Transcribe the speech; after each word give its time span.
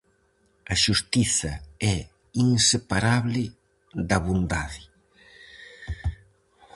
A 0.73 0.75
xustiza 0.83 1.53
é 1.93 1.97
inseparable 2.47 3.45
da 4.09 4.17
bondade. 4.27 4.81